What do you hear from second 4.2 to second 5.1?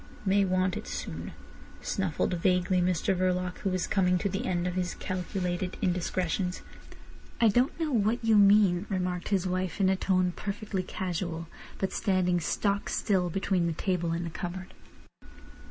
the end of his